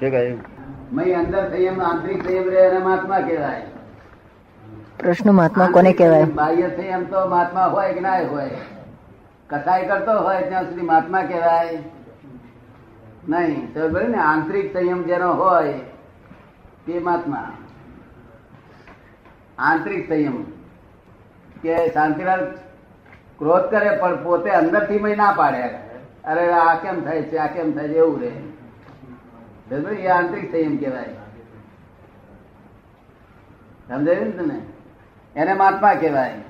શું 0.00 0.10
કહ્યું 0.10 0.40
મય 0.92 1.12
અંદર 1.12 1.50
સંયમ 1.50 1.82
આંતરિક 1.82 2.26
સંયમ 2.26 2.50
રહે 2.50 2.58
એને 2.58 2.78
મહાત્મા 2.78 3.20
કહેવાય. 3.20 3.62
પ્રશ્ન 4.98 5.30
મહાત્મા 5.30 5.66
કોને 5.66 5.92
કહેવાય? 5.92 6.24
બાહ્ય 6.24 6.68
સંયમ 6.68 7.04
તો 7.04 7.28
મહાત્મા 7.28 7.64
હોય 7.64 7.92
કે 7.92 8.00
ના 8.00 8.22
હોય. 8.22 8.50
કસાય 9.50 9.86
કરતો 9.86 10.12
હોય 10.12 10.42
ત્યાં 10.42 10.64
સુધી 10.64 10.82
મહાત્મા 10.82 11.22
કહેવાય. 11.22 11.78
નહીં 13.28 13.74
તો 13.74 13.80
બરાબર 13.80 14.08
ને 14.08 14.18
આંતરિક 14.18 14.72
સંયમ 14.72 15.02
જેનો 15.02 15.32
હોય 15.32 15.72
તે 16.86 16.98
મહાત્મા. 16.98 17.52
આંતરિક 19.58 20.08
સંયમ 20.08 20.44
કે 21.62 21.88
શાંતિલાલ 21.88 22.46
ક્રોધ 23.38 23.70
કરે 23.70 23.96
પણ 23.96 24.24
પોતે 24.24 24.50
અંદરથી 24.50 24.98
મય 24.98 25.16
ના 25.16 25.32
પાડે. 25.32 25.62
અરે 26.24 26.52
આ 26.52 26.74
કેમ 26.74 27.04
થાય 27.04 27.22
છે 27.22 27.36
આ 27.36 27.46
કેમ 27.46 27.72
થાય 27.72 27.88
છે 27.88 27.94
એવું 27.94 28.20
રહે? 28.20 28.49
એ 29.70 30.08
આંતરિક 30.08 30.46
સંયમ 30.50 30.76
કહેવાય 30.78 31.22
સમજાયું 33.88 34.28
ને 34.28 34.36
તમે 34.36 34.58
એને 35.36 35.52
મહાત્મા 35.54 35.94
કહેવાય 35.94 36.40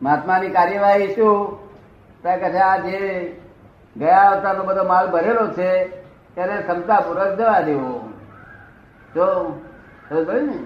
મહાત્માની 0.00 0.50
કાર્યવાહી 0.50 1.14
શું 1.14 1.58
કે 2.24 2.50
આ 2.60 2.76
જે 2.78 3.00
ગયા 3.96 4.24
અવતારનો 4.26 4.64
બધો 4.64 4.84
માલ 4.84 5.08
ભરેલો 5.08 5.44
છે 5.50 5.68
એને 6.36 6.56
ક્ષમતાપૂર્વક 6.62 7.36
જવા 7.36 7.60
દેવો 7.62 7.92
જો 9.14 9.26
ને 10.42 10.58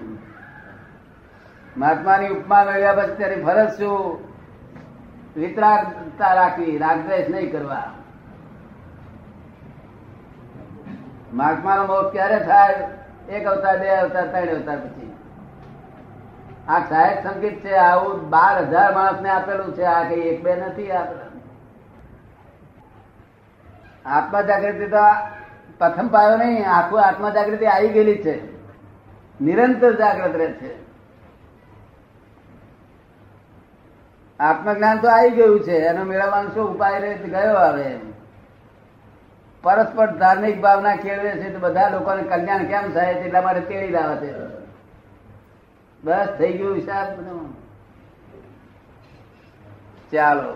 મહાત્માની 1.75 2.29
ઉપમા 2.29 2.65
મેળવ્યા 2.65 2.97
પછી 2.97 3.17
તેની 3.17 3.43
ફરજ 3.43 3.69
શું 3.77 4.19
વિતરાગતા 5.35 6.33
રાખવી 6.35 6.77
રાગદ્વેષ 6.77 7.29
નહીં 7.29 7.51
કરવા 7.51 7.87
મહાત્માનો 11.33 11.83
મોક્ષ 11.85 12.11
ક્યારે 12.11 12.39
થાય? 12.39 12.87
એક 13.29 13.47
અવતાર, 13.47 13.77
બે 13.77 13.89
અવતાર, 13.89 14.27
ત્રણ 14.27 14.55
અવતાર 14.55 14.77
પછી. 14.77 15.15
આ 16.67 16.79
સાહેબ 16.79 17.23
સંગીત 17.23 17.63
છે, 17.63 17.73
આવું 17.73 18.29
બાર 18.29 18.59
હજાર 18.59 18.93
માણસ 18.93 19.21
ને 19.21 19.29
આપેલું 19.29 19.75
છે, 19.75 19.83
આ 19.83 20.09
કઈ 20.09 20.21
એક 20.21 20.43
બે 20.43 20.55
નથી 20.55 20.91
આત્મા 24.05 24.41
જાગૃતિ 24.41 24.87
તો 24.87 25.03
પ્રથમ 25.77 26.07
પાયો 26.07 26.37
નહીં, 26.37 26.69
આખું 26.69 27.01
આત્મા 27.01 27.29
જાગૃતિ 27.29 27.65
આવી 27.65 27.89
ગયેલી 27.89 28.17
છે. 28.17 28.35
નિરંતર 29.43 29.91
જાગૃત 29.93 30.35
રહે 30.35 30.51
છે. 30.51 30.71
આત્મજ્ઞાન 34.39 34.99
તો 34.99 35.09
આવી 35.09 35.29
ગયું 35.29 35.59
છે, 35.59 35.77
એનો 35.77 36.03
મેળવવાનો 36.03 36.49
શું 36.49 36.75
ઉપાય 36.75 36.99
રહે? 36.99 37.13
ગયો 37.15 37.55
આવે 37.55 37.99
પરસ્પર 39.63 40.07
ધાર્મિક 40.07 40.61
ભાવના 40.61 40.95
કેળવે 40.95 41.29
છે 41.29 41.53
તો 41.53 41.59
બધા 41.59 41.89
લોકોને 41.89 42.23
કલ્યાણ 42.23 42.63
કેમ 42.63 42.91
થાય 42.93 43.13
છે? 43.13 43.19
એટલા 43.19 43.41
માટે 43.41 43.59
તેડી 43.59 43.87
લાવે 43.87 44.27
છે. 44.27 44.33
બસ 46.03 46.27
થઈ 46.39 46.53
ગયું 46.53 46.75
હિસાબ 46.75 47.07
ચાલો. 50.11 50.53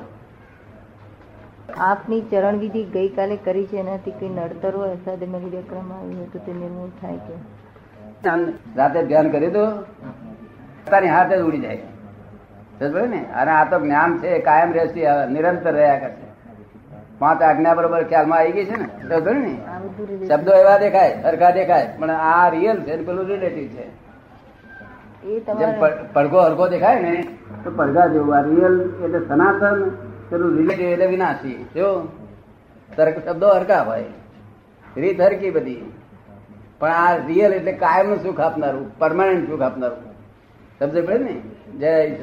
આપની 1.78 2.22
ચરણ 2.22 2.58
વિધિ 2.58 2.84
ગઈકાલે 2.84 3.38
કરી 3.38 3.66
છે 3.68 3.78
એનાથી 3.78 4.12
કઈ 4.12 4.30
નડતરો 4.30 4.80
હોય 4.80 4.98
સાથે 5.06 5.26
મેઘવ્યક્રમ 5.26 5.94
આવી 5.94 6.16
હોય 6.16 6.26
તો 6.26 6.40
તે 6.40 6.54
નિર્મૂળ 6.54 6.90
થાય 7.02 7.18
કે? 7.18 7.36
રાતે 8.76 9.06
ધ્યાન 9.06 9.30
કરી 9.30 9.48
દો 9.48 9.66
પોતાની 9.70 11.08
હાથે 11.08 11.36
ઉડી 11.38 11.60
જાય. 11.60 11.82
ને? 13.08 13.26
અને 13.34 13.52
આ 13.52 13.64
તો 13.70 13.80
જ્ઞાન 13.80 14.18
છે 14.18 14.40
કાયમ 14.40 14.74
રહેશે 14.74 15.02
નિરંતર 15.26 15.74
રહ્યા 15.74 16.00
કરશે. 16.00 16.23
પાંચ 17.20 17.42
આજ્ઞા 17.42 17.74
બરોબર 17.74 18.04
ખ્યાલમાં 18.04 18.40
આવી 18.40 18.52
ગઈ 18.52 18.66
છે 18.66 18.76
ને? 18.76 18.88
ને? 19.34 20.28
શબ્દો 20.28 20.52
એવા 20.54 20.78
દેખાય 20.78 21.22
સરખા 21.22 21.52
દેખાય 21.52 21.98
પણ 22.00 22.10
આ 22.10 22.50
રિયલ 22.50 22.82
છે 22.82 22.98
પેલું 22.98 23.26
રિલેટિવ 23.26 23.68
છે. 23.68 23.86
જેમ 25.54 25.74
પડઘો 26.14 26.40
હરખો 26.42 26.68
દેખાય 26.68 27.00
ને 27.00 27.28
તો 27.64 27.72
પડઘા 27.76 28.08
જેવું 28.08 28.38
આ 28.38 28.42
રિયલ 28.42 28.82
એટલે 29.04 29.20
સનાતન 29.20 29.90
પેલું 30.30 30.58
રિલેટિવ 30.58 30.86
એટલે 30.86 31.06
વિનાશી. 31.06 31.66
જો 31.76 32.08
શબ્દો 32.96 33.48
હરખા 33.48 33.82
હોય 33.82 34.06
રીત 34.98 35.22
હરકી 35.22 35.52
બધી. 35.52 35.92
પણ 36.80 36.90
આ 36.90 37.16
રિયલ 37.16 37.54
એટલે 37.54 37.72
કાયમનું 37.72 38.24
સુખ 38.24 38.40
આપનારું 38.40 38.98
પરમાનન્ટ 38.98 39.50
સુખ 39.50 39.62
આપનારું. 39.62 40.02
સમજ 40.80 41.06
પડે 41.06 41.18
ને? 41.18 41.36
જય. 41.80 42.18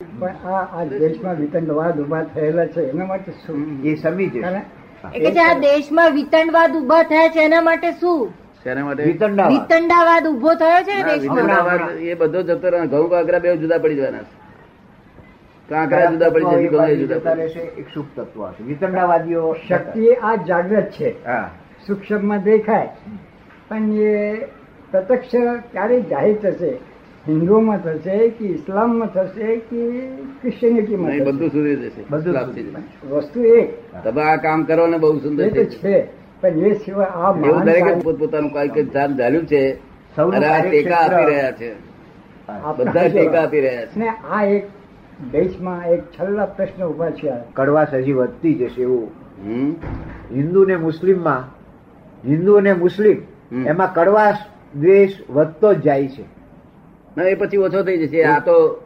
પણ 0.00 0.34
આ 0.44 0.62
આ 0.72 0.84
દેશમાં 0.84 1.36
વિતંડવાદ 1.36 2.00
ઊભા 2.00 2.24
થયેલા 2.24 2.66
છે 2.66 2.82
એના 2.90 3.06
માટે 3.06 3.32
શું? 3.46 3.60
એ 3.84 3.94
સમજી 3.96 4.30
છે 4.30 4.38
એટલે 4.38 5.30
કે 5.30 5.30
જે 5.30 5.40
આ 5.40 5.54
દેશમાં 5.60 6.12
વિતંડવાદ 6.12 6.74
ઊભા 6.76 7.02
થયા 7.02 7.28
છે 7.28 7.44
એના 7.44 7.60
માટે 7.60 7.92
શું? 7.92 8.32
શેના 8.64 8.84
માટે? 8.84 9.02
વિતંડાવાદ. 9.02 9.52
વિતંડાવાદ 9.52 10.26
ઊભો 10.26 10.54
થયો 10.54 10.82
છે 10.82 10.96
દેશમાં? 11.02 11.88
એ 12.00 12.14
બધો 12.14 12.42
જતો 12.42 12.68
રહે 12.68 12.86
ઘઉં 12.86 13.10
કાંકરા 13.10 13.40
બે 13.40 13.56
જુદા 13.56 13.78
પડી 13.78 13.94
જવાના 13.94 14.18
છે. 14.18 14.34
કાંકરા 15.68 16.10
જુદા 16.10 16.30
પડી 16.30 16.44
જશે 16.44 16.68
ઘઉં 16.68 16.96
જુદા 16.98 17.32
રહેશે 17.32 17.60
એક 17.60 17.88
શુભ 17.94 18.06
તત્વ 18.16 18.44
હશે. 18.44 18.62
વિતંડાવાદીઓ 18.62 19.54
શક્તિ 19.68 20.14
આ 20.14 20.36
જાગ્રત 20.36 20.90
છે. 20.90 21.14
હા. 21.24 21.50
સૂક્ષ્મમાં 21.86 22.42
દેખાય. 22.42 22.88
પણ 23.68 23.92
એ 23.92 24.34
પ્રત્યક્ષ 24.90 25.30
ક્યારે 25.72 26.02
જાહેર 26.02 26.36
થશે? 26.42 26.72
હિન્દુઓમાં 27.28 27.78
થશે 27.78 28.28
કે 28.28 28.44
ઇસ્લામમાં 28.46 29.08
થશે 29.08 29.56
કે 29.56 29.80
ક્રિશ્ચિયનિટીમાં 30.40 31.10
નહીં, 31.10 31.24
બધું 31.24 31.48
સુધરી 31.48 31.76
જશે. 31.76 32.02
બધું. 32.10 33.10
વસ્તુ 33.10 33.40
એક 33.42 33.68
તમે 34.04 34.22
આ 34.22 34.36
કામ 34.36 34.64
કરો 34.64 34.86
ને 34.86 34.98
બહુ 34.98 35.18
સુંદર 35.18 35.48
છે 35.48 36.00
પણ 36.40 36.48
એ 36.48 36.72
સિવાય 36.74 37.06
આ 37.06 37.32
દરેકે 37.64 37.94
પોતપોતાનું 37.94 38.50
કઈ 38.50 38.68
કઈ 38.68 38.82
ધ્યાન 38.84 39.16
ધાર્યું 39.16 39.46
છે 39.46 39.62
અને 40.16 40.46
આ 40.46 40.60
ટેકા 40.70 40.96
આપી 40.96 41.24
રહ્યા 41.26 41.52
છે. 41.52 41.70
બધા 42.78 43.08
ટેકા 43.08 43.42
આપી 43.42 43.60
રહ્યા 43.60 43.86
છે. 43.86 43.98
ને 43.98 44.08
આ 44.08 44.44
એક 44.44 44.64
દેશમાં 45.32 45.86
એક 45.86 46.02
છેલ્લા 46.02 46.46
પ્રશ્ન 46.46 46.84
ઊભા 46.84 47.10
છે. 47.10 47.32
કડવાશ 47.54 47.94
હજી 47.94 48.12
વધતી 48.12 48.54
જશે 48.54 48.82
એવું? 48.82 49.10
હિન્દુ 50.34 50.64
ને 50.64 50.76
મુસ્લિમમાં 50.76 51.42
હિન્દુ 52.28 52.54
અને 52.54 52.72
મુસ્લિમ 52.74 53.18
એમાં 53.66 53.94
કડવાશ 53.94 54.38
દ્વેષ 54.76 55.30
વધતો 55.30 55.74
જ 55.74 55.78
જાય 55.78 56.08
છે. 56.08 56.24
ના 57.16 57.22
એ 57.22 57.34
પછી 57.34 57.56
ઓછો 57.56 57.82
થઈ 57.82 58.06
જશે. 58.06 58.24
આ 58.24 58.38
તો 58.38 58.82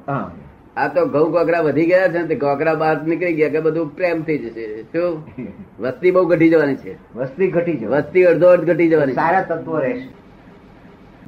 આ 0.76 0.88
તો 0.88 1.06
ઘઉં 1.06 1.32
કોકરા 1.32 1.60
વધી 1.60 1.86
ગયા 1.86 2.08
છે 2.08 2.22
ને 2.22 2.34
કોકરા 2.34 2.74
બહાર 2.74 3.02
નીકળી 3.02 3.34
ગયા 3.34 3.48
કે 3.48 3.60
બધું 3.60 3.96
પ્રેમ 3.96 4.22
થઈ 4.22 4.38
જશે. 4.38 4.82
શું? 4.82 5.24
વસ્તી 5.80 6.10
બહુ 6.10 6.26
ઘટી 6.26 6.50
જવાની 6.50 6.76
છે. 6.76 6.96
વસ્તી 7.14 7.50
ઘટી 7.50 7.72
જવા 7.72 7.96
વસ્તી 7.96 8.24
અડધો 8.24 8.46
અડધ 8.46 8.74
ઘટી 8.74 8.88
જવાની 8.88 9.12
સારા 9.12 9.42
તત્વો 9.42 9.78
રહેશે. 9.78 10.08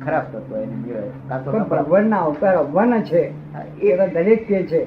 ખરાબ 0.05 0.23
તત્વો 0.23 0.57
એને 0.57 0.73
કહેવાય. 0.85 1.11
કાં 1.29 1.45
તો 1.45 1.51
પણ 1.51 1.61
નબળા. 1.61 1.83
ભગવાનના 1.83 2.17
અવતાર 2.17 2.57
આવવાના 2.57 3.03
છે. 3.03 3.33
એવા 3.81 4.07
દરેક 4.07 4.49
કે 4.49 4.62
છે. 4.62 4.85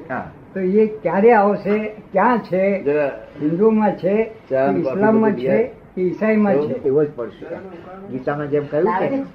તો 0.54 0.60
એ 0.60 0.86
ક્યારે 0.86 1.32
આવશે? 1.32 1.88
ક્યાં 1.88 2.38
છે? 2.38 2.80
હિન્દુમાં 3.42 3.96
છે? 3.96 4.30
ઇસ્લામમાં 4.78 5.32
છે? 5.32 5.64
કે 5.96 6.02
ઈસાઈમાં 6.02 6.54
છે? 6.54 6.84
એવો 6.84 7.04
જ 7.04 7.08
પડશે. 7.16 7.46
ગીતામાં 8.10 8.50
જેમ 8.50 8.66
કહ્યું 8.66 9.26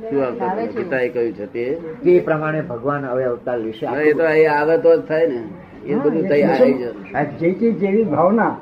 શું 0.00 0.76
ગીતાએ 0.76 1.08
કહ્યું 1.08 1.32
છે 1.32 1.46
તે? 1.46 1.78
તે 2.04 2.20
પ્રમાણે 2.20 2.60
ભગવાન 2.60 3.06
હવે 3.06 3.24
અવતાર 3.24 3.58
વિશે 3.58 3.86
એ 3.86 4.12
તો 4.12 4.24
અહીં 4.24 4.52
આવે 4.52 4.78
તો 4.78 4.96
જ 4.96 5.00
થાય 5.00 5.26
ને. 5.26 5.42
એ 5.86 5.94
બધું 5.94 6.28
તૈયાર 6.28 6.50
આવી 6.50 6.84
એ 7.14 7.50
જશે. 7.50 7.70
જેવી 7.70 8.04
ભાવના. 8.04 8.56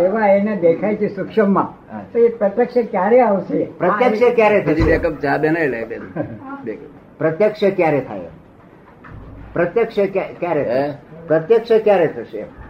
એવા 0.00 0.26
એને 0.26 0.56
દેખાય 0.56 0.96
છે 0.96 1.08
સૂક્ષ્મમાં. 1.08 1.52
માં 1.52 2.12
તો 2.12 2.18
એ 2.18 2.28
પ્રત્યક્ષ 2.28 2.74
ક્યારે 2.90 3.20
આવશે? 3.20 3.64
પ્રત્યક્ષ 3.64 4.34
ક્યારે 4.34 4.60
પછી 4.60 4.74
બે 4.74 4.80
થશે? 4.82 4.98
કપ 4.98 5.20
ચા 5.20 5.36
બેને 5.36 5.66
લે 5.66 5.84
બેન. 5.84 6.00
બે 6.64 6.78
પ્રત્યક્ષ 7.18 7.64
ક્યારે 7.76 8.00
થાય? 8.00 8.20
પ્રત્યક્ષ 9.52 9.96
ક્યારે 10.40 10.62
હે? 10.62 10.92
પ્રત્યક્ષ 11.26 11.72
ક્યારે 11.84 12.06
થશે? 12.06 12.38
એમ? 12.38 12.63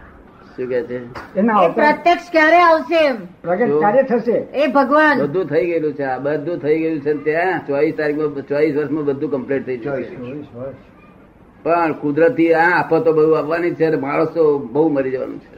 શું 0.55 0.67
કે 0.69 0.83
છે? 0.83 0.99
એના 1.39 1.67
પ્રત્યક્ષ 1.67 2.31
ક્યારે 2.31 2.57
આવશે 2.57 3.13
પ્રગટ 3.41 3.69
ક્યારે 3.79 4.03
થશે? 4.03 4.31
એ 4.31 4.67
ભગવાન. 4.67 5.21
બધું 5.21 5.45
થઈ 5.45 5.65
ગયેલું 5.65 5.93
છે 5.93 6.03
આ 6.03 6.19
બધું 6.19 6.59
થઈ 6.59 6.79
ગયેલું 6.79 7.01
છે 7.01 7.13
ત્યાં 7.13 7.67
ચોવીસ 7.67 7.95
તારીખમાં 7.95 8.47
ચોવીસ 8.47 8.75
વર્ષમાં 8.75 9.05
બધું 9.05 9.31
કમ્પ્લીટ 9.31 9.65
થઈ 9.65 9.77
ગયું 9.77 10.75
પણ 11.63 11.93
કુદરતી 11.93 12.53
આ 12.53 12.69
આફતો 12.79 13.13
બહુ 13.13 13.31
આવવાની 13.31 13.75
છે 13.75 13.95
માણસો 13.95 14.59
બહુ 14.59 14.89
મરી 14.89 15.11
જવાનું 15.11 15.39
છે. 15.39 15.57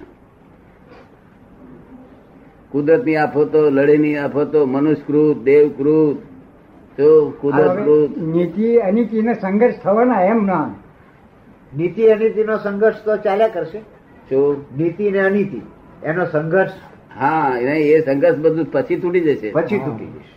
કુદરતની 2.71 3.15
આફતો 3.15 3.69
લડીની 3.69 4.17
આફતો 4.17 4.65
મનુષ્યકૃત 4.65 5.37
દેવકૃત 5.43 6.17
જો 6.99 7.29
કુદરતકૃત. 7.29 7.39
કુદરત 7.41 7.69
હવે 7.69 8.07
કૃત 8.07 8.17
નીતિ 8.17 8.77
અનીતિનો 8.77 9.33
સંઘર્ષ 9.33 9.79
થવાના 9.79 10.21
એમ 10.21 10.45
ના. 10.45 10.69
નીતિ 11.77 12.07
અનીતિનો 12.07 12.57
સંઘર્ષ 12.57 13.03
તો 13.03 13.17
ચાલ્યા 13.17 13.47
કરશે. 13.47 13.81
શું 14.29 14.65
નીતિ 14.77 15.11
ને 15.11 15.19
અનીતિ 15.19 15.61
એનો 16.03 16.25
સંઘર્ષ. 16.25 16.71
હા 17.19 17.57
એ 17.61 18.01
સંઘર્ષ 18.01 18.37
બધું 18.37 18.65
પછી 18.71 18.95
તૂટી 18.95 19.21
જશે. 19.21 19.51
પછી 19.51 19.79
તૂટી 19.79 20.05
જશે. 20.05 20.35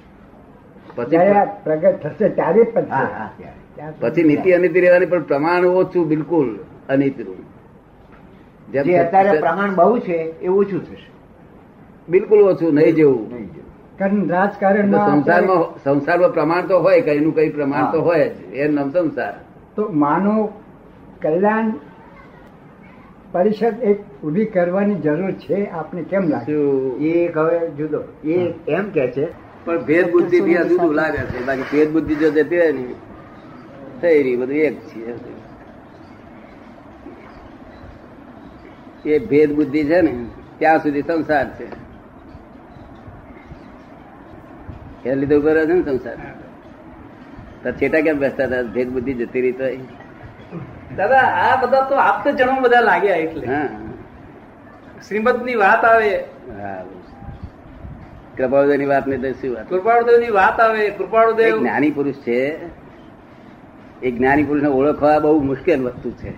પછી 0.97 1.17
પ્રગટ 1.65 1.97
થશે 2.03 2.29
ત્યારે 2.29 2.63
પછી 4.01 4.25
નીતિ 4.25 4.53
અનિતિ 4.53 4.81
રહેવાની 4.81 5.07
પણ 5.07 5.23
પ્રમાણ 5.23 5.65
ઓછું 5.65 6.09
બિલકુલ 6.09 6.49
અનિતિનું. 6.89 7.41
જે 8.73 8.97
અત્યારે 8.97 9.39
પ્રમાણ 9.39 9.75
બહુ 9.75 9.99
છે 9.99 10.19
એ 10.41 10.49
ઓછું 10.49 10.81
થશે. 10.85 11.11
બિલકુલ 12.09 12.41
ઓછું 12.43 12.75
નહીં 12.75 12.95
જેવું. 12.95 13.25
કારણ 13.99 14.29
રાજકારણ 14.29 14.91
સંસારમાં 14.91 15.79
સંસારમાં 15.85 16.33
પ્રમાણ 16.33 16.67
તો 16.67 16.79
હોય 16.79 17.01
કઈનું 17.01 17.35
કઈ 17.35 17.51
પ્રમાણ 17.51 17.93
તો 17.93 18.03
હોય 18.03 18.29
જ. 18.29 18.43
એ 18.53 18.69
સંસાર. 18.93 19.35
તો 19.77 19.89
માનવ 19.93 20.49
કલ્યાણ 21.23 21.73
પરિષદ 23.33 23.75
એક 23.83 23.99
ઊભી 24.25 24.45
કરવાની 24.45 24.95
જરૂર 24.95 25.33
છે 25.33 25.71
આપને 25.71 26.03
કેમ 26.03 26.29
લાગે? 26.29 26.53
એ 26.53 27.25
એક 27.25 27.37
હવે 27.39 27.71
જુદો 27.71 28.01
એ 28.25 28.55
એમ 28.69 28.91
કે 28.91 29.11
છે 29.11 29.27
પણ 29.65 29.85
ભેદ 29.85 30.11
બુદ્ધિ 30.13 30.41
બી 30.41 30.55
જુદું 30.55 30.95
લાગે 30.95 31.19
છે 31.19 31.47
બાકી 31.47 31.63
ભેદ 31.73 31.93
બુદ્ધિ 31.93 32.15
જો 32.15 32.31
જતી 32.31 32.59
હોય 32.59 32.73
ને 32.73 32.85
થઈ 34.01 34.23
રહી 34.23 34.37
બધું 34.37 34.57
એક 34.57 34.77
છે 39.05 39.15
એ 39.15 39.19
ભેદ 39.19 39.53
બુદ્ધિ 39.53 39.85
છે 39.85 40.01
ને 40.01 40.13
ત્યાં 40.59 40.79
સુધી 40.79 41.03
સંસાર 41.03 41.47
છે. 41.51 41.67
એ 45.09 45.15
લીધે 45.15 45.37
ઊભો 45.37 45.49
રહ્યો 45.49 45.67
છે 45.67 45.73
ને 45.73 45.83
સંસાર? 45.83 46.17
તો 47.63 47.71
છેટા 47.73 48.01
કેમ 48.01 48.19
બેસતા 48.19 48.45
હતા? 48.45 48.63
ભેદ 48.63 48.89
બુદ્ધિ 48.89 49.15
જતી 49.15 49.41
રહી 49.41 49.53
તો 49.53 49.65
દાદા 50.97 51.19
આ 51.19 51.57
બધા 51.57 51.81
તો 51.81 51.95
આપ 51.95 52.25
તો 52.25 52.31
જન્મ 52.33 52.63
બધા 52.63 52.81
લાગ્યા 52.81 53.17
એટલે. 53.17 53.47
શ્રીમદની 55.09 55.55
વાત 55.55 55.85
આવે. 55.85 56.25
હા 56.63 56.85
ની 58.77 58.87
વાત 58.87 59.07
નહીં 59.07 59.33
શું 59.33 59.55
વાત? 59.55 59.69
કૃપાળુદેવની 59.69 60.31
વાત 60.31 60.61
આવે 60.61 60.91
કૃપાળુદેવ 60.91 61.59
જ્ઞાની 61.59 61.91
પુરુષ 61.91 62.15
છે. 62.15 62.59
એ 64.03 64.11
જ્ઞાની 64.11 64.45
પુરુષને 64.45 64.69
ઓળખવા 64.69 65.19
બહુ 65.19 65.43
મુશ્કેલ 65.43 65.83
વસ્તુ 65.83 66.11
છે. 66.11 66.33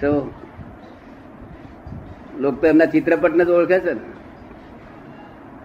શું 0.00 0.30
લોકો 2.40 2.56
તો 2.56 2.66
એમના 2.66 2.84
ચિત્રપટને 2.84 3.44
જ 3.44 3.48
ઓળખે 3.48 3.80
છે 3.80 3.92
ને. 3.92 4.00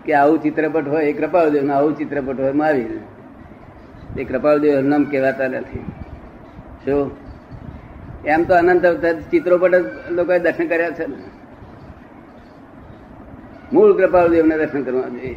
કે 0.05 0.13
આવું 0.13 0.43
ચિત્રપટ 0.43 0.87
હોય 0.87 1.05
એ 1.05 1.13
કૃપાળદેવ 1.13 1.63
ને 1.63 1.73
આવું 1.73 1.97
ચિત્રપટ 1.97 2.39
હોય 2.39 2.51
મહાવીર 2.51 2.91
એ 4.17 4.23
કૃપાળદેવ 4.23 4.81
નામ 4.81 5.03
કહેવાતા 5.03 5.47
નથી. 5.47 5.85
શું 6.85 7.30
એમ 8.25 8.43
તો 8.43 8.55
અનંત 8.55 8.85
ચિત્રો 9.31 9.69
જ 9.69 9.85
લોકોએ 10.11 10.39
દર્શન 10.39 10.67
કર્યા 10.67 10.91
છે 10.91 11.05
ને. 11.05 11.15
મૂળ 13.73 13.97
કૃપાળદેવને 13.97 14.57
દર્શન 14.57 14.83
કરવા 14.83 15.09
જોઈએ. 15.09 15.35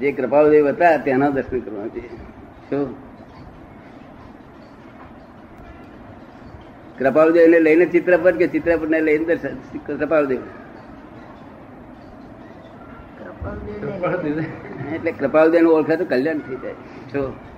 જે 0.00 0.12
કૃપાળુદેવ 0.12 0.68
હતા 0.68 0.96
તેના 0.96 1.28
દર્શન 1.28 1.60
કરવા 1.60 1.86
જોઈએ. 1.86 2.08
શું? 2.70 3.08
કૃપાળદેવ 6.98 7.46
ને 7.46 7.60
લઈને 7.60 7.86
ચિત્રપટ 7.86 8.34
કે 8.34 8.46
ચિત્રપટ 8.46 8.88
ને 8.88 9.00
લઈને 9.00 9.24
દર્શન? 9.24 9.78
કૃપાળુદેવ. 9.96 10.40
એટલે 14.94 15.12
કૃપાળુદેવ. 15.12 15.60
નું 15.60 15.72
ઓળખે 15.72 15.96
તો 15.96 16.04
કલ્યાણ 16.04 16.38
થઈ 16.38 16.56
જાય. 16.56 16.72
શું? 17.12 17.57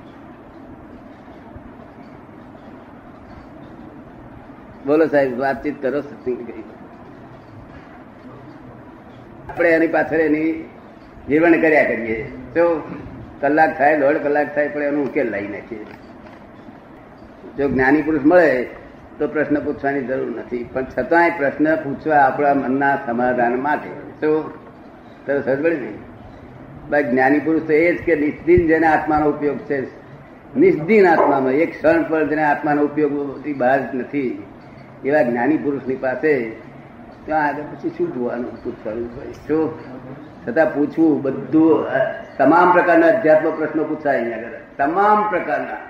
બોલો 4.86 5.06
સાહેબ, 5.06 5.38
વાતચીત 5.38 5.82
કરો 5.82 6.02
આપણે 9.48 9.70
એની 9.70 9.86
પાછળ 9.86 10.16
એની 10.16 10.68
જીવન 11.28 11.60
કર્યા 11.60 11.84
કરીએ. 11.84 12.24
તો 12.54 12.82
કલાક 13.40 13.78
થાય, 13.78 14.00
દોઢ 14.00 14.16
કલાક 14.16 14.54
થાય, 14.54 14.68
પણ 14.68 14.82
એનો 14.82 15.02
ઉકેલ 15.02 15.30
લાવી 15.30 15.48
નાખીએ. 15.48 15.84
જો 17.58 17.68
જ્ઞાની 17.68 18.02
પુરુષ 18.02 18.20
મળે, 18.24 18.66
તો 19.18 19.28
પ્રશ્ન 19.28 19.60
પૂછવાની 19.60 20.00
જરૂર 20.00 20.38
નથી. 20.38 20.68
પણ 20.72 20.86
છતાંય 20.98 21.30
પ્રશ્ન 21.30 21.76
પૂછવા 21.76 22.16
આપણા 22.16 22.54
મનના 22.54 22.98
સમાધાન 23.06 23.60
માટે. 23.60 23.90
તો 24.20 24.58
તરસ 25.26 25.44
સમજ 25.44 25.66
નહીં 25.66 25.98
બાકી 26.90 27.10
જ્ઞાની 27.10 27.38
પુરુષ 27.38 27.62
તો 27.62 27.72
એ 27.72 27.96
જ 27.96 27.98
કે 27.98 28.16
નિસ્દિન 28.16 28.66
જેને 28.66 28.86
આત્માનો 28.86 29.30
ઉપયોગ 29.30 29.58
છે. 29.58 29.80
નિસ્દિન 30.58 31.06
આત્મામાં, 31.06 31.52
એક 31.52 31.70
ક્ષણ 31.70 32.02
પર 32.02 32.28
જેને 32.28 32.42
આત્માનો 32.42 32.82
ઉપયોગ 32.82 33.48
બહાર 33.56 33.94
નથી. 33.94 34.42
એવા 35.04 35.22
જ્ઞાની 35.22 35.56
પુરુષની 35.56 35.96
પાસે 35.96 36.56
ત્યાં 37.26 37.46
આગળ 37.46 37.62
પછી 37.62 37.90
શું 37.90 38.14
જોવાનું 38.14 38.64
પૂછવાનું 38.64 39.16
હોય? 39.16 39.32
શું 39.32 39.70
છતાં 40.48 40.74
પૂછવું, 40.74 41.22
બધું 41.22 41.86
તમામ 42.38 42.72
પ્રકારના 42.72 43.06
અધ્યાત્મ 43.06 43.50
પ્રશ્નો 43.50 43.84
પૂછાય 43.84 44.16
અહીંયા 44.16 44.36
આગળ. 44.36 44.48
તમામ 44.76 45.30
પ્રકારના. 45.30 45.89